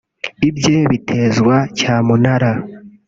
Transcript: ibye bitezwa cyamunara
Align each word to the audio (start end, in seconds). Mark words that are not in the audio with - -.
ibye 0.49 0.77
bitezwa 0.91 1.55
cyamunara 1.77 2.51